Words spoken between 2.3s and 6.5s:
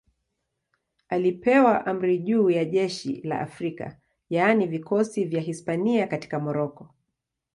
ya jeshi la Afrika, yaani vikosi vya Hispania katika